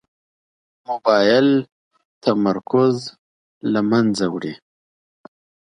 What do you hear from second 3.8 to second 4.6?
منځه وړي.